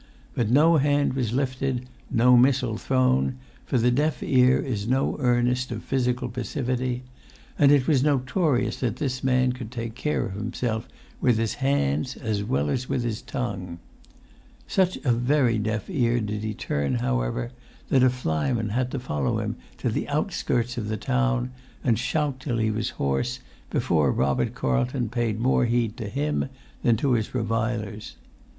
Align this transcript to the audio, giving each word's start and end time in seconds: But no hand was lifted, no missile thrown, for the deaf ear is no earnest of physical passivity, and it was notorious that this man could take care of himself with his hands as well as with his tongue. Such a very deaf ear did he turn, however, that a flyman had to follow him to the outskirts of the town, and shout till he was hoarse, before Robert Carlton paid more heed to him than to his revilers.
But 0.33 0.49
no 0.49 0.77
hand 0.77 1.13
was 1.13 1.31
lifted, 1.31 1.85
no 2.09 2.35
missile 2.35 2.75
thrown, 2.79 3.37
for 3.67 3.77
the 3.77 3.91
deaf 3.91 4.23
ear 4.23 4.57
is 4.59 4.87
no 4.87 5.15
earnest 5.19 5.71
of 5.71 5.83
physical 5.83 6.27
passivity, 6.27 7.03
and 7.59 7.71
it 7.71 7.87
was 7.87 8.01
notorious 8.01 8.77
that 8.79 8.95
this 8.95 9.23
man 9.23 9.51
could 9.51 9.69
take 9.69 9.93
care 9.93 10.25
of 10.25 10.33
himself 10.33 10.87
with 11.21 11.37
his 11.37 11.53
hands 11.53 12.15
as 12.17 12.43
well 12.43 12.67
as 12.71 12.89
with 12.89 13.03
his 13.03 13.21
tongue. 13.21 13.77
Such 14.65 14.97
a 15.05 15.11
very 15.11 15.59
deaf 15.59 15.87
ear 15.87 16.19
did 16.19 16.43
he 16.43 16.55
turn, 16.55 16.95
however, 16.95 17.51
that 17.89 18.01
a 18.01 18.09
flyman 18.09 18.69
had 18.69 18.89
to 18.93 18.99
follow 18.99 19.37
him 19.37 19.55
to 19.77 19.89
the 19.91 20.09
outskirts 20.09 20.79
of 20.79 20.87
the 20.87 20.97
town, 20.97 21.51
and 21.83 21.99
shout 21.99 22.39
till 22.39 22.57
he 22.57 22.71
was 22.71 22.89
hoarse, 22.97 23.39
before 23.69 24.11
Robert 24.11 24.55
Carlton 24.55 25.09
paid 25.09 25.39
more 25.39 25.65
heed 25.65 25.95
to 25.97 26.09
him 26.09 26.49
than 26.81 26.97
to 26.97 27.11
his 27.11 27.35
revilers. 27.35 28.15